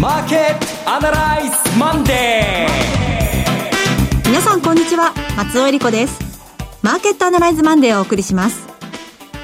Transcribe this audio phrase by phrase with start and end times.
[0.00, 5.14] マーケットアナライズマンデー皆さんこんにちは。
[5.38, 6.20] 松尾英里子です。
[6.82, 8.66] マーケットアナライズマンデーをお送りします。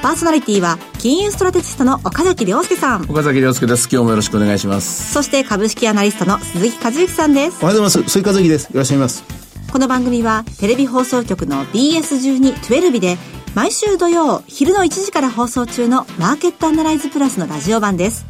[0.03, 3.05] パーソナリティは金融ストラテジストの岡崎良介さん。
[3.11, 3.89] 岡崎良介です。
[3.91, 5.13] 今日もよろしくお願いします。
[5.15, 7.59] そして株式アナリストの鈴木一之さんです。
[7.63, 8.65] おはようございます鈴木一之です。
[8.65, 9.73] よろしくお願いします。
[9.73, 13.17] この番組はテレビ放送局の BS12-12 で
[13.55, 18.27] 毎週土曜昼の1時から放送中のマーケットアナライズプラスのラジオ版です。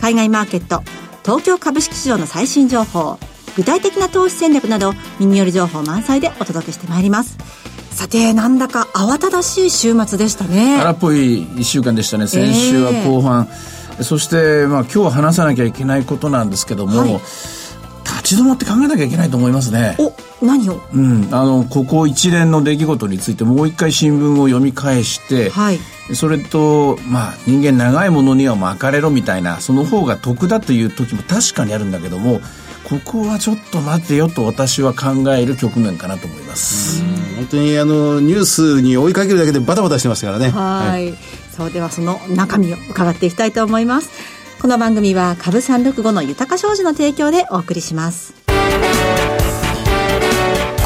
[0.00, 0.82] 海外マーケット
[1.24, 3.18] 東京株式市場の最新情報
[3.56, 7.38] 具体的な投資戦略など耳寄り情報満載でお届けしてまいります。
[7.90, 10.80] さてなんだか慌ただしい週末でしたね。
[10.80, 12.26] 荒っぽい1週間でしたね。
[12.26, 13.46] 先週は後半、
[13.98, 17.20] えー、そしてまあ今日は話さなきゃいけないことなんですけども、はい、
[18.22, 19.96] 立ち止まって考えなきゃいけないと思いますね。
[19.98, 20.12] お
[20.44, 20.80] 何を？
[20.94, 21.28] うん。
[21.32, 25.78] あのここ一連の出来事についてもう一回新聞を読み返して、はい、
[26.14, 32.40] それとまあ人間長いものには巻かれろみたいなその方が得だという時も確かにあるんだけども
[32.84, 37.02] ここはちょっと待てよと私は考える局面かなと思います。
[37.36, 40.50] 本当にあのニュースに追いかけるだけでバタバタしてましたからね。
[40.50, 41.14] はい。
[41.52, 44.08] そうではその中身を伺っていきたいと思います
[44.62, 48.32] この番組は株365の豊か商事の提供でお送りします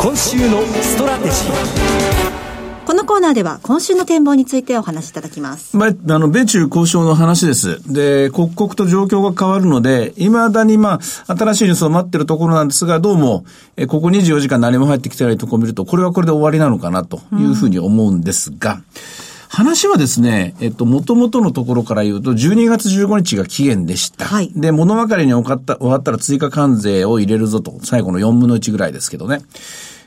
[0.01, 5.77] 今週のストラテジーこのコーナーでは今週の展望についてお話しいただきます。
[5.77, 7.83] まあ、あの、米中交渉の話です。
[7.93, 13.45] で、刻々と状況が変わるので、未だにまあ、新しいニュースを待ってるところなんですが、どうも、
[13.77, 24.27] えここ24時間何も入ってきてないところを見ると、これはこれで終わりなのかなというふうに思うんですが、うん話はですね、えっと、もともとのところから言うと、12月15日が期限でした。
[24.27, 24.51] はい。
[24.55, 29.43] で、物分かりに終わった終わったら追加関税を入れるぞと、最後の4分の1ぐらいですけどね。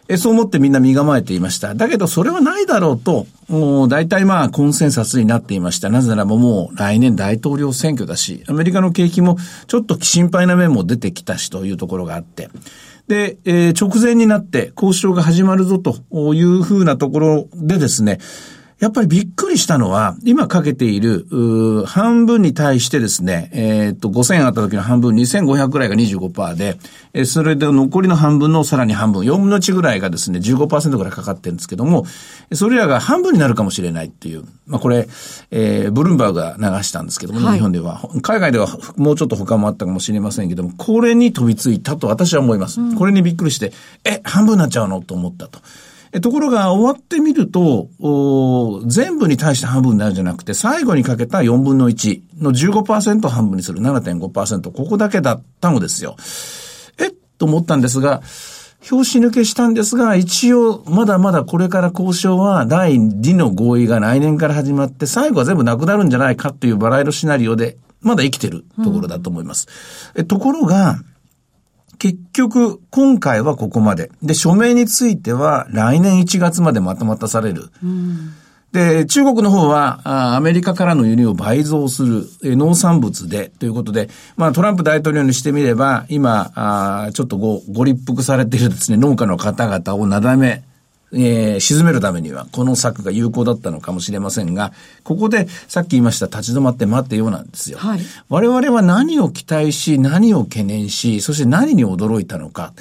[0.10, 1.76] えそう思ってみんな身構えていました。
[1.76, 5.90] だけどそれはないだろうと、もう大体まあコンセンサスになっていました。
[5.90, 9.38] なぜならばもう来年大統領選挙だし、アメリカの景気も
[9.68, 12.50] ちょっと心配な面も出てきたしというところがあって。
[13.08, 18.18] で、えー、直前になって交渉が始まるぞというふうなところでですね、
[18.80, 21.26] やっぱりびっくりしたのは、今かけている、
[21.86, 26.78] 半分に対してですね、えー、っと、5000あった時の半分、2500ぐらいが25%で、
[27.14, 32.06] えー、それで残りの半分のさらに半分、4分の1ぐらいがですね、15%ぐらいかかってるんですけども、
[32.54, 35.10] それらが半分になるかもしれないっていう、まあこれ、
[35.52, 38.10] えー、ブルームバーグが流したんですけども、はい、日本では。
[38.22, 42.80] 海外ではもうちょっと他もあったかもしれませんけども、これに飛びついたと私は思います。
[42.80, 43.74] うん、これにびっくりして、
[44.06, 45.02] え、半分になっちゃうの？
[45.02, 45.60] と思ったと。
[46.22, 47.90] ところが終わってみると、
[48.88, 56.16] 全部に対して半分になるんじゃなくて、最後にかけた4分の1の15%半分にする7.5%、ここだけだったのですよ。
[56.98, 58.22] えと思ったんですが、
[58.90, 69.68] 表紙抜けしたんですが、一応、まだまだこれから交渉は第2の合意が来年から始まって、最後は全部なくなるんじゃないかっていうバラ色シナリオで、まだ生きてるところだと思います。
[70.16, 70.98] うん、ところが、
[72.00, 74.10] 結局、今回はここまで。
[74.24, 77.70] で、署名については来年1月までまとまたされる。
[77.84, 78.34] うん
[78.72, 90.62] で、中国の方は、アメリカからの輸入を倍増する、農産物で、ということで、まあ、トランプ大統領にしてみれば、今、あちょっとご、ご立腹されているですね、農家の方々をなだめ、
[91.14, 97.78] えー、沈めるためには、この策が有効だったのかもしれませんが、ここでさっき言いました立ち止まって待ってよなんですよ。
[97.78, 98.00] はい、
[98.30, 102.74] 我々は何を期待し、何を懸念し、そして何に驚いたのか。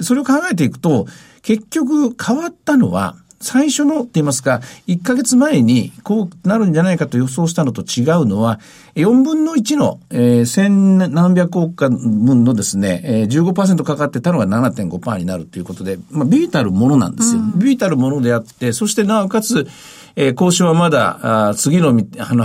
[0.00, 1.06] それを考えていくと、
[1.42, 8.60] 結局変わったのは、最初のって言いますか、1ヶ月前にこうなるんじゃないかと予想したのと違うのは、
[8.94, 17.40] 4分の1の、えー、千何百億分のですね、えー、15%かかってたのが7.5%になるということで、まあ、ビビたるものなんですよ。
[17.40, 19.66] うん、ビビたるものであって、そしてなおかつ、
[20.14, 21.94] えー、交渉はまだ、あ次の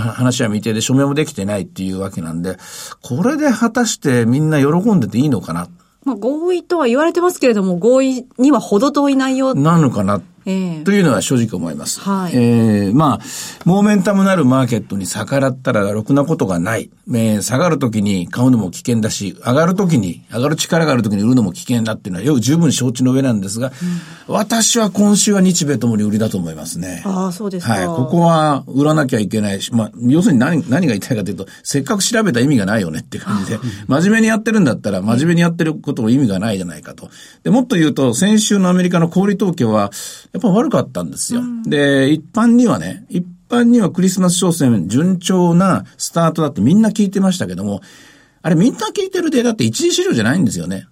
[0.00, 2.56] 話は未定で署名もできてないっていうわけなんで、
[3.02, 5.68] これで果たしてみんな喜んでていいのかな？
[6.04, 9.54] まあ、合意とは言われてますけれども、合意には程遠い内容。
[9.54, 10.22] なのかな？
[10.48, 12.00] えー、というのは正直思います。
[12.00, 12.32] はい。
[12.34, 13.24] えー、まあ、
[13.66, 16.90] モーメンタムなるマーケットに逆らったらろくなことがない。
[17.10, 23.72] えー、下がるときに買うのも危険だし、上がるときに、上がる力があるときに売るのも危険だっていうのは、よく十分承知の上なんですが、
[24.26, 27.02] うん、私は今週は日米ともに売りだと思いますね。
[27.04, 27.74] ああ、そうですか。
[27.74, 27.86] はい。
[27.86, 37.10] ここは売らなきゃいけないし、まあ、要するに何、何が言いたいかというと、せっかく調べた意味がないよねっていう感じで、真面目にやってるんだったら、真面目にやってることも意味がないじゃないかと。
[37.42, 39.90] で、もっと言うと、先週のアメリカの小売統計は、
[40.46, 41.42] やっぱ悪かったんですですよ。
[41.66, 47.80] で、一般にはね、一般にはクリスマス商戦順調なスタートだってみんな聞いてましたけども、
[48.40, 50.86] あれみんな聞いてるデータって一時資料じゃないんですよね。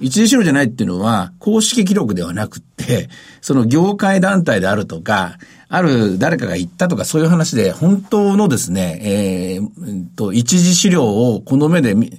[0.00, 3.10] 一時資料じゃないっていうのは、公式記録ではなくって、
[3.42, 5.36] その業界団体であるとか、
[5.72, 12.10] ある誰かが言ったとかそういう話で、本当のですね、えー、と、一次資料をこの目で見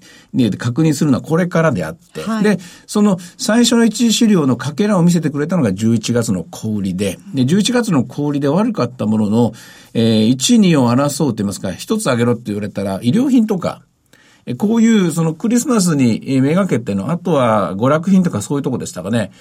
[0.58, 9.52] 確認するのはこれからであって、はい、で、その最初の一次資料のかけらを見せてくれたのが11月の小売りで、で、11月の小売りで悪かったものの、
[9.94, 13.82] えー、1、2を争うと言いますか、一つ挙げろって言われたら、医療品とか、
[14.58, 19.32] こういうそのクリスマスにめがけての、あとは娯楽品とかそういうとこでしたかね。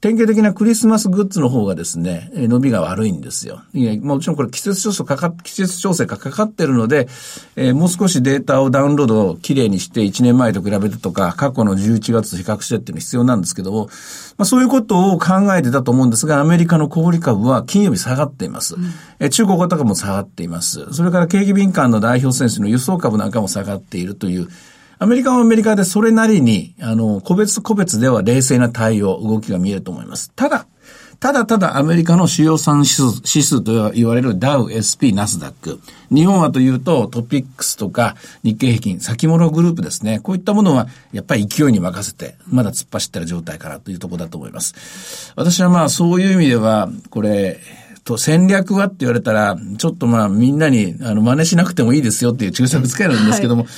[0.00, 3.62] 典型的なクリスマスグッズの方がですね、伸びが悪いんですよ。
[3.74, 7.08] いや、もちろんこれ季節調整かか、季節調整がかかってるので、
[7.56, 13.86] えー、もう少しデータをダウンロードをきれいにして1年前と比べてとか、過去の11月と比較してっていうの必要なんですけども、
[14.36, 18.76] まあそういうことを考えてたと思うんですが、アメリカの小売株は金曜日下がっています。
[18.76, 20.86] うん、え中国型株も下がっています。
[20.92, 24.48] それから景気敏感の代表選手の輸送株なんかも下がっているという、
[25.00, 30.32] アメリカはアメリカでそれなりに、あの、個別個別では冷静な対応、動きが見えると思います。
[30.34, 30.66] ただ、
[31.20, 35.80] ただただアメリカの主要産指数指数と言われるダウ、SP、ナスダック。
[36.14, 38.14] 日本はというとトピックスとか
[38.44, 40.20] 日経平均、先物グループですね。
[40.20, 45.32] こういったものはやっぱり勢いに任せて、まだ突っ走ってる状態かなというところだと思います。
[45.34, 47.58] 私はまあそういう意味では、これ、
[48.04, 53.72] と戦略はって言われたら、ちょっとまあみんなにあの真似しなくてもいいですよっていう注釈つけるんですけども、はい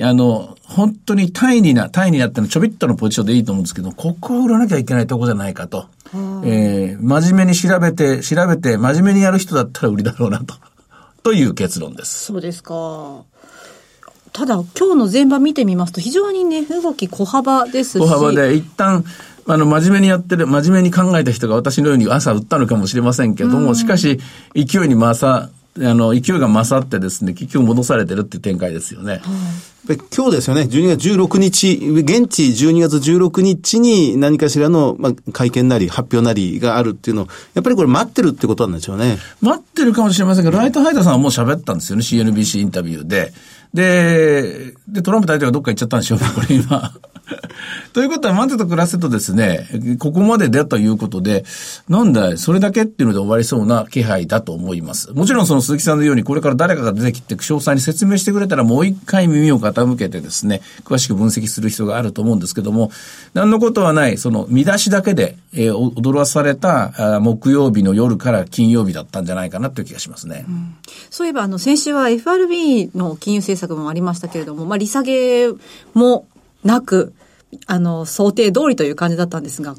[0.00, 5.86] あの、本当に単位な、単位になってのちょびっとのポジションでいいと思うんですけど、ここを売らなきゃいけないとこじゃないかと。
[6.44, 10.54] えー、真面目に調べて、調べて、真面目にやる人だったら売りだろうなと。
[11.22, 12.24] という結論です。
[12.24, 13.22] そうですか。
[14.32, 18.02] ただ、今日の前場見てみますと、非常にね、動き小幅ですし。
[18.02, 19.04] 小幅で、一旦、
[19.46, 24.20] あの、真面目にやってる、真面目に考えた人が私のように朝売ったのかもしれませんけども、しかし、
[24.54, 29.22] 勢いに回さ、あの、勢いが勝ってですね、結局戻されてるっていう展開ですよね。
[30.14, 39.18] 今日ですよね、12月16日、現地12月16日に何かしらの、まあ、会見なり発表なりがあるっていうのを、やっぱりこれ待ってるってことなんでしょうね。
[39.40, 43.32] 待ってるかもしれませんが、ライトハイダーさんはもう喋ったんですよね、CNBC インタビューで。
[43.74, 46.92] で、で、トランプ大統領がどっか行っちゃったんでしょうね、これ今。
[47.92, 51.44] ということは、待ってと暮らせとですね、ここまででということで、
[51.88, 55.12] なんだい、それだけっていうので終わりそうな気配だと思います。
[55.12, 62.90] もちろんその鈴木さんのように、これから誰かが出てきて、詳細に説明してくれたら、もう一回耳を傾けてですね、詳しく分析する必要があると思うんですけども、
[63.34, 70.44] 何のことはない、その見出しだけで、えー、踊らされた木曜日の夜から金曜日だったんじゃないかなという気がしますね。
[70.48, 70.74] うん、
[71.10, 75.48] そういえば、あの、先週は FRB の金融政策もありましたけれども、まあ、利下げ
[75.94, 76.26] も
[76.64, 77.12] なく、
[77.66, 79.74] あの、想定通りという感じだったんですが、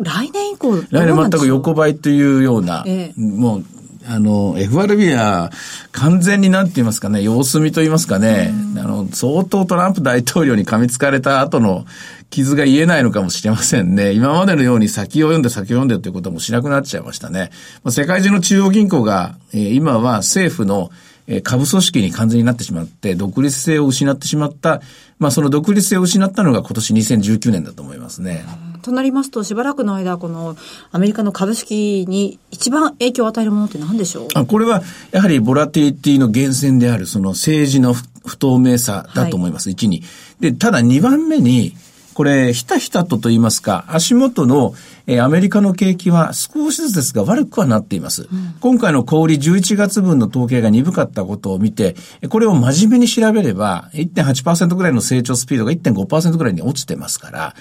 [0.00, 3.64] 来年以降、来年全く横ばいというような、ええ、もう、
[4.08, 5.50] あの、FRB は
[5.92, 11.86] 完全になんて言いますかね、様子見と言いますかね、あの、相当トランプ大統領に噛みつかれた後の
[12.30, 14.12] 傷が言えないのかもしれませんね。
[14.12, 17.50] 今までのように先を読んで先を読んでということもしなくなっちゃいましたね。
[17.88, 20.90] 世界中の中央銀行が、えー、今は政府の
[21.26, 24.80] え株組織に完全になってしまって、独立性を失ってしまった、
[25.18, 28.44] まあその独立性を失ったのが今年2019年だと思いますね。
[28.82, 30.56] となりますと、しばらくの間、この
[30.92, 34.28] アメリカの株式に一番影響を与えるものって何でしょう？
[34.34, 40.04] あこれは、やはりボラティリティの源泉である、その政治の不透明さだと思います、はい、1に。
[40.38, 41.74] で、ただ2番目に、
[42.16, 44.72] これ、ひたひたとと言いますか、足元の、
[45.06, 48.22] えー、アメリカの景気は少しずつですが悪くはなっています。
[48.22, 51.94] うん、今回の小売11月分の統計が鈍かったことを見て、
[52.30, 57.54] これを真面目に調べれば、1.8%ぐらいの成長スピードが1.5%ぐらいに落ちてますから、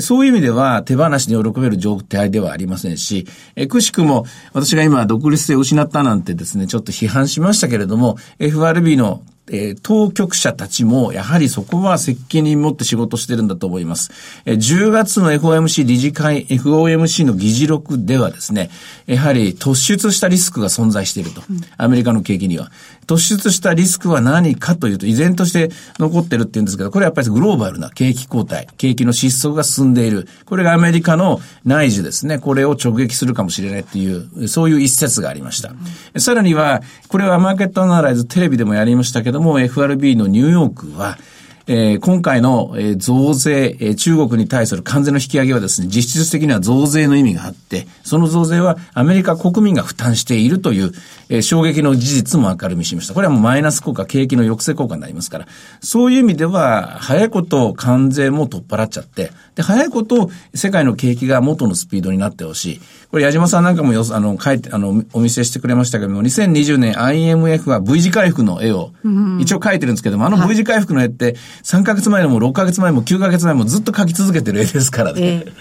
[0.00, 14.10] そういう意味では手放しに喜べる状態ではありませんし、えくしくも私が今独立性を失ったなんてですね、ちょっと批判しましたけれども、FRB のえー、当局者たちも、やはりそこは責任持って仕事してるんだと思います。
[14.44, 18.70] えー、10月の FOMC 理事会、FOMC の議事録ではですね、
[19.06, 21.42] やはり突出したリスクが存在していると。
[21.76, 22.70] アメリカの景気には。
[23.06, 30.28] 突出したリスクは何かというと、依然として残ってるって言うんですけど、これはやっぱりグローバルな景気後退、景気の失速が進んでいる。
[30.44, 32.38] これがアメリカの内需ですね。
[32.38, 35.70] これを直撃するかもしれないっていう、そういう一節がありました。
[36.14, 41.18] うん、さらには、これはマーケットアナライズテレビでもやりましたけども、FRB のニューヨークは、
[41.66, 50.92] えー、今回の、えー、増税、えー、中国に対する関税の引き上げはですね、実質的には増税の意味があって、その増税はアメリカ国民が負担しているという、
[51.28, 53.14] えー、衝撃の事実も明るみにしました。
[53.14, 55.46] これはもうマイナス効果、景気の抑制効果になりますから、
[55.80, 62.80] そういう意味では、早いこと関税も取っ払っちゃって、で、早いこと世界の景気が元のスピードになってほしい。
[63.10, 68.90] これ矢島さんなんかもよ、あの、書いて、あの、お見せしてくれましたけども、2020年 IMF は V 字回復の絵を、
[69.38, 75.20] 一応書いてるんですけども、あの V 字回復の絵って、3ヶ月前も6ヶ月前も9ヶ月前もずっと描き続けてる絵ですからね。
[75.20, 75.52] えー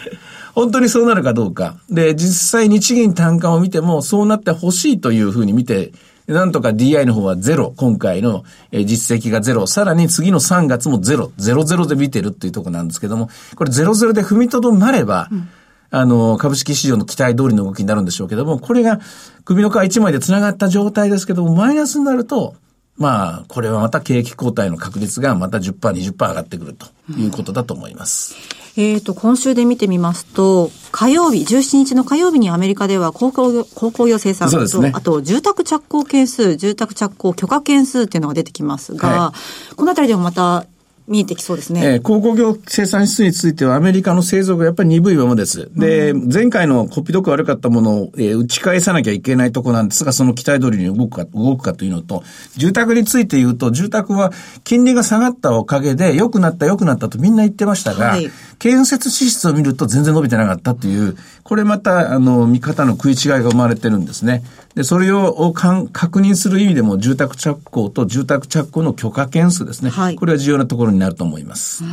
[0.54, 1.78] 本当にそうなるかどうか。
[1.90, 5.94] で、実際日銀単価を見ても、そうなってほしいというふうに見て、
[6.28, 15.50] なんとか DI の方はゼロ、今回の実績がゼロ、さらに次の3月もゼロ、ゼロゼロで見てるっていうところなんですけども、これゼロゼロで踏みとどまれば、うん。
[15.94, 19.02] あの、株式市場の期待通りの動きになるんでしょうけども、これが
[19.44, 22.56] 首の皮一枚で繋がった状態ですけども、マイナスになると、
[22.98, 28.36] まあ、これはまた景気後退の確率がまた10%、20%上がってくるということだと思います。
[28.78, 39.34] うん、えっ、ー、と、今週で見てみますと、火曜日、17日の火曜日にアメリカでは鉱工業、鉱工業生産と、ね、あと住宅着工件数、住宅着工許可件数っていうのが出てきますが、は
[39.72, 40.66] い、このあたりでもまた
[41.12, 41.86] 見えてきそうですね。
[41.86, 45.70] えー、鉱工業生産指数についてはアメリカの製造がやっぱり鈍いままです。
[45.76, 52.24] で、うん、前回のコピードク悪かったものを、えー、打ち返さなきゃいけないとこなんですが、その期待通りに動くか、動くかというのと、
[52.56, 54.32] 住宅について言うと、住宅は
[54.64, 64.44] 金利が下がったおかげで良くなった良くなったとみんな言ってましたが、はい、建設支出を見ると全然伸びてなかったという、これまた、あの、見方の食い違いが生まれてるんですね。
[64.76, 69.90] で、それを確認する意味でも、住宅着工と住宅着工の許可件数ですね。
[69.90, 71.84] はい、これは重要なところになると思います。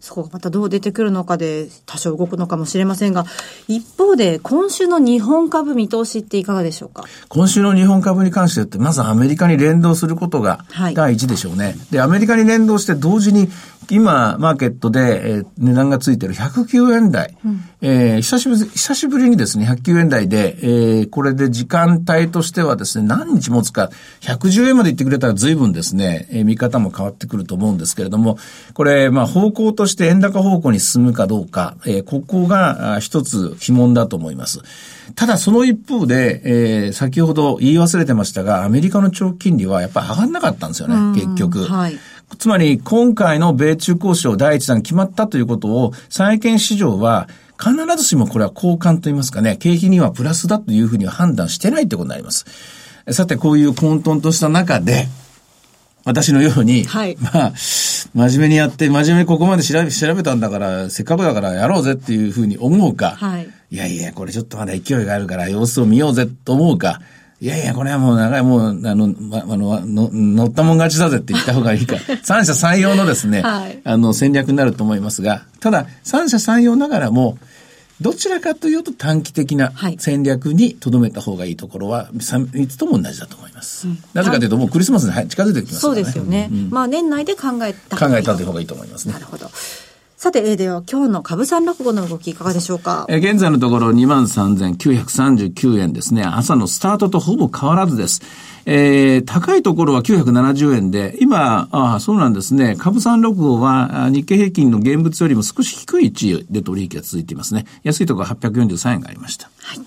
[0.00, 3.24] そこがまたどう出てくるのかで多少動くのかもしれませんが、
[3.66, 7.02] 一方で今週の日本株見通しっていかがでしょうか？
[7.28, 11.64] 今週の日本株に関してって、まずアメリカに連動することが第一でしょうね。
[11.64, 13.48] はい、で、アメリカに連動して同時に
[13.90, 23.90] 今、マーケットで、えー、値段がついてる109円台、うん、えー、久しぶり、久しぶりにですね、109円台で、えー、これで時間帯としてはですね、何日持つか、
[24.20, 28.38] 110円まで行ってくれたら随分ですね、えー、見方も変わってくると思うんですけれども、
[28.74, 34.60] これ、まあ、方向として円高方向に進むかどうか、えー、ここが一つ疑問だと思います。
[35.14, 41.64] ただその一方で、えー、先ほど言い忘れてましたが、アメリカの長期金利はやっぱり上がんなかったんですよね、結局。
[41.64, 41.98] はい。
[42.38, 47.28] つまり、今回の米中交渉第一弾決まったということを、債券市場は、
[47.58, 52.44] 必ずしもこれは交換と言いますかね、景気にはプラスだというふうには判断してないってことになります。
[53.10, 55.06] さて、こういう混沌とした中で、
[56.04, 67.00] 私のように、はい、 まあ、真面目にやって、真面目にここまで調べ調べたんだから、せっかくだからやろうぜっていうふうに思うか、はい、いやいや、これちょっとまだ勢いがあるから様子を見ようぜと思うか、
[67.38, 71.96] いやいや、これはもう長い、もう、あの、ま、あの、の乗ったもん勝ちだぜって言った方がいいか。
[72.22, 77.36] 三者三様のですね、はい、あの、戦略になると思いますが、ただ、三者三様ながらも、
[78.00, 83.88] どちらかというと短期的な戦略にとどめた方がいいところは、3つとも同じだと思います。
[83.88, 86.02] うん、なぜかというと、もうクリスマスに近づいてきますからね。
[86.02, 86.48] そうですよね。
[86.50, 89.14] うん、まあ、年内で考えた考えた方がいいと思いますね。
[89.14, 89.50] なるほど。
[90.16, 93.04] さて、えでは今日の株三六五の動きいかがでしょうか？
[93.10, 96.22] え現在のところ23,939円ですね。
[96.24, 98.22] 朝のスタートとほぼ変わらずです。
[98.64, 102.76] えー、高いところは970円で、今、あそうなんですね。
[102.78, 107.66] 株三六五は日経平均の現物よりも少し低い位置で取引が続いていますね。
[107.82, 109.50] 安いところは843円がありました。
[109.60, 109.80] はい。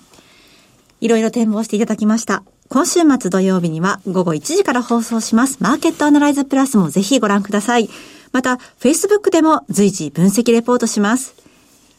[1.00, 2.44] いろいろ展望していただきました。
[2.68, 5.58] 今週末土曜日には午後1時から放送します。
[5.60, 7.90] マーケットアナライズプラスもぜひご覧ください。
[8.32, 11.34] また、Facebook でも随時分析レポートします。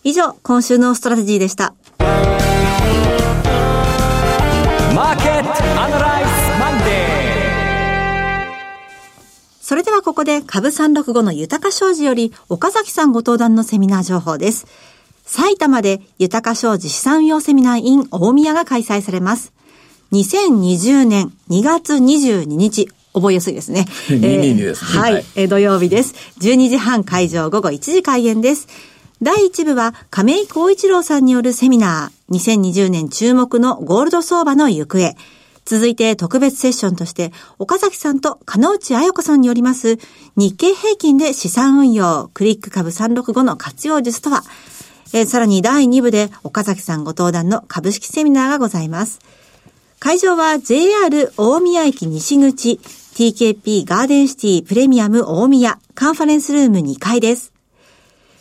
[0.03, 1.73] 以上、今週のストラテジーでした。
[1.99, 7.21] マーケットアナライズマンデー
[9.61, 14.67] それではここで株365の豊か商事より岡崎さんご登壇のセミナー情報です。
[15.25, 19.53] 埼玉で豊か商事資産運用セミナー in 大宮が開催されます。
[20.11, 23.85] 2020年2月22日覚えやすいですね。
[24.07, 24.99] 222ですね。
[24.99, 26.13] はい、えー、土曜日です。
[26.39, 28.67] 12時半会場午後1時開演です。
[29.21, 35.15] 第1部は亀井光一郎さんによるセミナー、2020年注目のゴールド相場の行方。
[35.63, 39.99] 続いて特別セッションとして、岡崎さんと金内彩子さんによります
[40.35, 44.43] 日経平均で資産運用、クリック株365の活用術とは、
[45.13, 49.19] えー、さらに第2部で岡崎さんご登壇の株式セミナーがございます。
[49.99, 52.79] 会場は JR 大宮駅西口
[53.13, 57.51] TKP ガーデンシティプレミアム大宮カンファレンスルーム2階です。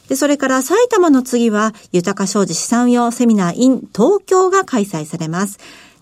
[0.09, 5.59] で、それから埼玉の次は、豊か商事資産運用セミナー in 東京が開催されます。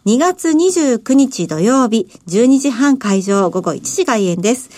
[0.06, 4.70] 2月29日土曜日、12時半会場、午後1時開演です。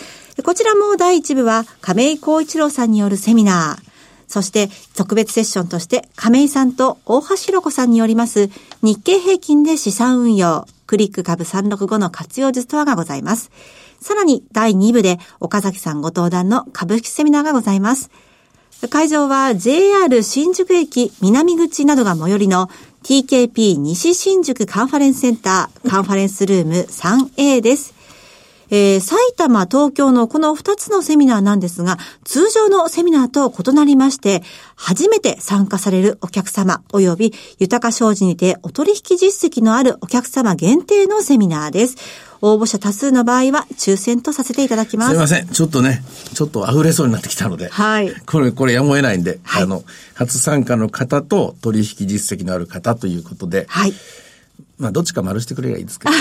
[0.43, 3.91] こちらも第1部は、亀井光一郎さんによるセミナー。
[4.27, 8.51] そして、特別セッションとして、亀井さんと大橋弘子さんによります、
[8.83, 13.53] 日経平均で資産運用、クリック株365の活用術とはがございます。
[14.01, 18.11] さらに第2部で岡崎さんご登壇の株式セミナーがございます。
[18.91, 22.69] 会場は JR 新宿駅南口などが最寄りの
[23.05, 27.95] TKP 西新宿カンファレンスセンターカンファレンスルーム 3A です。
[28.71, 34.43] えー、埼玉、東京のこの2つのセミナーなんですが、通常のセミナーと異なりまして、
[34.77, 41.97] 初めて参加されるお客様及び豊か商事にてお取引実績のあるお客様限定のセミナーです。
[42.43, 45.11] 応募者多数の場合は抽選とさせていただきます。
[45.11, 45.49] すいません。
[45.49, 46.03] ちょっとね、
[46.35, 47.69] ちょっと溢れそうになってきたので。
[47.69, 48.15] はい。
[48.25, 49.85] これ、これやむを得ないんで、はい、あの、
[50.15, 53.67] 初参加の方と取引実績のある方ということで。
[53.69, 53.95] はい。
[54.81, 56.11] まあ、どっちか丸してくればいいですけど。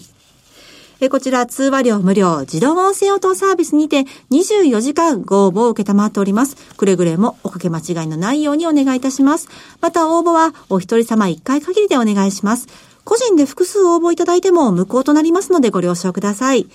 [1.01, 6.55] えこちら通話料無料自動音声応答サービスにて24時間ご応募を受けたまっております。
[6.75, 9.47] くれぐれもおかけ間違いのないようにお願いいたします。
[9.79, 12.67] また応募はお一人様1回限りでお願いします。
[13.05, 16.67] 個人で複数応募いただいても無効となりますのでご了承ください。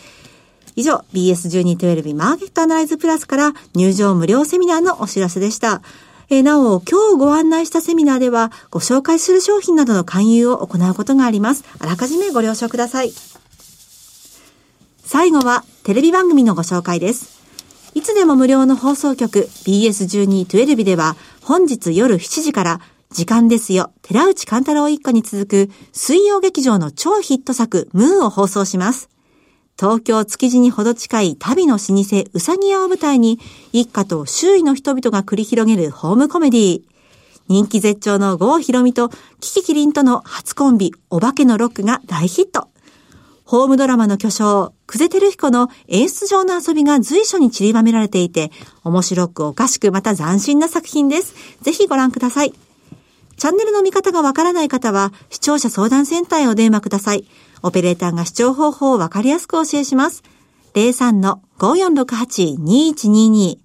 [0.76, 5.82] 以上、BS1212 マーケットアナライズプラスから入場無料セミナーのお知らせでした。
[6.30, 11.64] えなお、今日ご案内したセミナーでは、ご紹介する商品などの勧誘を行うことがあります。
[11.78, 13.12] あらかじめご了承ください。
[15.14, 17.40] 最後はテレビ番組のご紹介です。
[17.94, 22.80] いつでも無料の放送局 BS1212 では本日夜7時から
[23.12, 29.08] 時間ですよ、寺内勘太郎一家に続く水曜劇場の超ヒット作ムーンを放送します。
[29.78, 33.38] 東京築地にほど近い旅の老舗うさぎ屋を舞台に
[33.72, 36.82] 一家と周囲の人々が繰り広げるホームコメディ
[37.46, 42.73] 人気絶頂の郷ひろみとキキキリンとの初コンビお化けのロックが大ヒット。
[43.54, 48.50] ホームドラマの巨匠、久世照彦の演出上の遊びが随所に散りばめられていて、
[48.82, 51.36] 面白くおかしくまた斬新な作品です。
[51.62, 52.54] ぜひご覧ください。
[53.36, 57.28] チャンネルの見方がわからない方は、視聴者相談センターへお電話ください。
[57.62, 60.24] オペレーターが視聴方法をわかりやすく教えします。
[60.74, 63.58] 03-5468-2122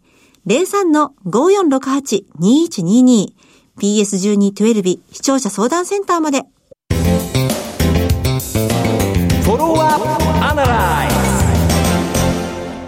[0.45, 3.33] 03-5468-2122
[3.79, 6.45] PS1212 視聴者相談センターまで。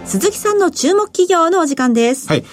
[0.04, 2.28] 鈴木さんの注目企業のお時間です。
[2.28, 2.44] はい。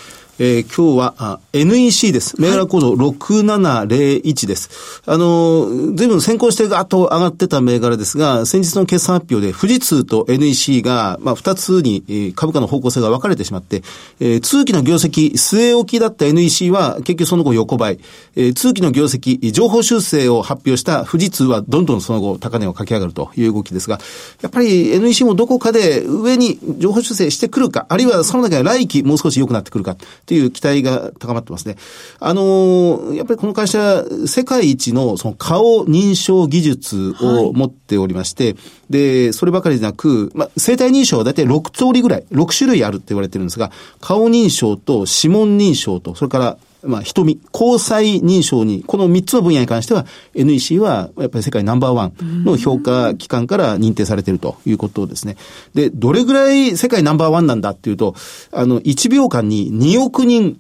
[0.42, 2.40] えー今日は、あ NEC です。
[2.40, 5.02] 銘柄コード6701です。
[5.06, 13.84] あのー、随分先行してガーッと上がってた銘柄ですが、先日の決算発表で富士通と NEC が、まあ、二つに、えー株価の方向性が分かれてしまって、
[14.22, 18.00] えー通期の業績、据え置きだった NEC は結局その後横ばい、
[18.38, 24.00] えー通期の業績、情報修正を発表した富士通はどんどんその後高値を駆け上がるという動きですが、
[24.42, 29.98] やっぱり NEC もどこかで上に情報修正してくるか、あるいはその中で来期もう少し良くなってくるか
[30.30, 31.76] という期待が高まってますね。
[32.20, 38.56] あのーやっぱりこの会社、世界一のその顔認証技術を持っておりまして、
[38.92, 55.36] で、そればかりでなく、まあ、生体認証は大体6通りぐらい、6種類あるって言われてるんですが、顔認証と指紋認証と、それからまあ、瞳、交際認証に、この3つの分野に関しては、NEC はやっぱり世界ナンバーワンの評価機関から認定されているということですね。
[55.74, 58.16] で、どれぐらい世界ナンバーワンなんだっていうと、
[58.52, 60.60] あの、1秒間に2億人、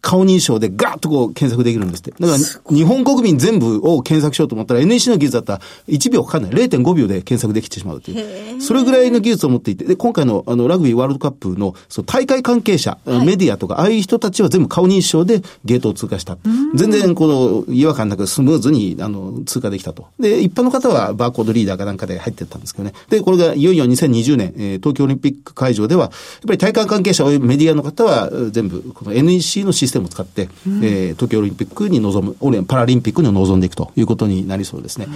[0.00, 2.10] 顔認証でガーッとこう検索できるんですって。
[2.12, 2.38] だから、
[2.76, 6.52] 日本国民全部を検索しようと思ったら NEC の技術だったら1秒かかんない。
[6.52, 8.60] 0.5秒で検索できてしまうという。
[8.60, 16.38] それぐらいの技術を持っていて、で、今回のあのラグビーワールドカップのその大会関係者、メディアとか、ああいう人たちは全部顔認証でゲートを通過した。
[16.74, 20.06] 全然この違和感なくスムーズにあの通過できたと。
[20.18, 22.92] で、一般の方はバーコードリーダーかなんかで入ってったんですけどね。
[23.08, 26.10] で、これがいよいよ2020年、えー東京オリンピック会場では、やっ
[26.46, 35.08] ぱり大会関係者、メディアの方はえー全部この NEC のシステムを使って、えー東京オリンピックに臨む、オリンパラリンピックに臨んでいくということになりそうですね。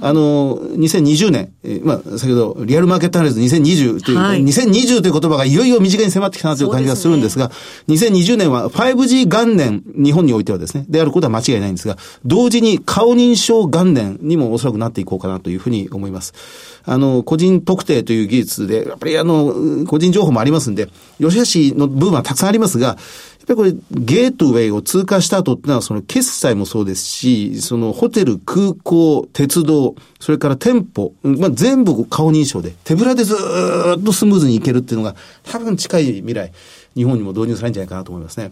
[0.00, 7.50] あの、2020年、えーまあ、先ほど、リアルマーケットアナリズ2020という、はい2020という言葉がいよいよ身近に迫ってきたなという感じがするんですが、
[7.88, 16.34] 2020年は 5G 元年、日本においてはですね、であることは間違いないんですが、同時に顔認証元年にもおそらくなっていこうかなというふうに思います。
[16.84, 20.88] あの、個人特定という技術で、やっぱりあの、個人情報もありますんで、
[21.20, 22.96] 吉橋市の部分はたくさんありますが、
[23.46, 36.52] ぱりこれ、ゲートウェイを通過した後ってのは、その決済もそうですし、そのホテル、空港、鉄道、それから店舗、まあ、全部顔認証で、手ぶらでずっとスムーズに行けるっていうのが、多分近い未来、
[36.96, 38.50] 日本にも導入されるんじゃないかなと思いますね。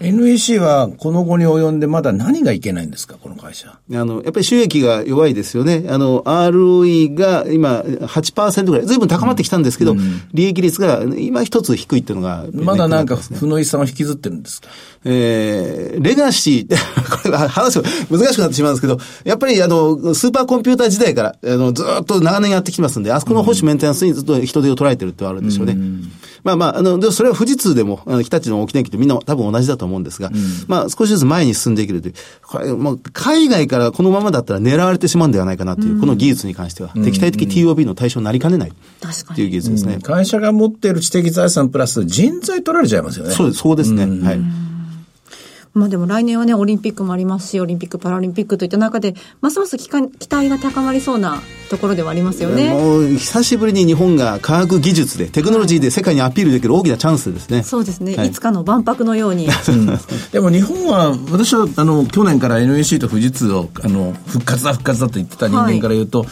[0.00, 3.78] NEC はこの後に及んでまだ何がいけないんですか、この会社。
[3.92, 5.86] あの、やっぱり収益が弱いですよね。
[5.88, 9.96] あの、ROE が今8%ぐらい、ずいぶん高まってきたんですけど、
[10.32, 14.68] 利益率が今一つ低いっていうのが、まだなんか負の遺産を引きずってるんですか？
[15.06, 16.76] えー、レガシー、
[17.22, 25.76] これは話が難しくなってしまうんですけど、やっぱりあの、スーパーコンピューター時代から、あの、ずーっと長年やってきてますんで、あそこの保守メンテナンスにずっと人手を捉えてるってのはあるんでしょうね。
[26.42, 30.30] まあまあ、あの、でもそれは富士通でも、あの日立の沖電機とみんな多分同じだと思うんですが、
[30.66, 39.52] まあ少しずつ前に進んでいけるという、これ、もう海外からこのままだったら狙われてしまうんではないかなという、この技術に関しては、敵対的 TOB の対象になりかねない確かっていうに。
[39.52, 39.98] 技術ですね。
[40.02, 43.32] 会社が持っている知的財産プラス人材取られちゃいますよね。
[43.32, 44.04] そうです、そうですね。
[44.04, 44.40] はい。
[45.74, 52.72] まあでも来年はね、オリンピックもありますし、オリンピック・パラリンピックといった中で、ますます期間期待が高まりそうなところではありますよね。
[52.72, 57.64] もう久しぶりに日本が科学技術で、テクノロジーで世界にアピールできる大きなチャンスですね。
[57.64, 59.48] そうですね、はいい、つかの万博のように。
[60.30, 66.24] でも日本は、私は、あの、去年から NEC と富士通を、あの、復活だ復活だと言ってた人間から言うと、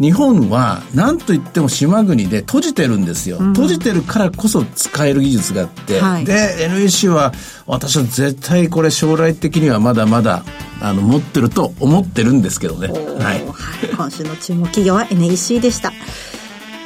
[0.00, 7.32] 日本は何と言っても島国で閉じてるんですよ、閉じてるからこそ使える技術があって、はいで NEC は
[7.66, 10.44] 私は絶対これ将来的にはまだまだ
[10.80, 13.52] あの持ってると思ってるんですけどねはいは
[13.84, 15.92] い、今週の注目企業は NEC でした。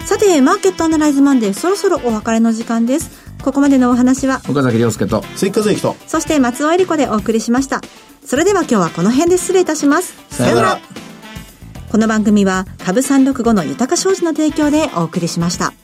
[0.04, 3.10] さて、マーケットアナライズマンデー、そろそろお別れの時間です。
[3.42, 5.96] ここまでのお話は、岡崎亮介と追加税と。
[6.06, 7.80] そして松尾恵理子でお送りしました。
[8.24, 10.14] それでは今日はこの辺で失礼いたします。
[10.30, 10.80] さようなら
[11.92, 15.74] この番組は株365の豊か商事の提供でお送りしました。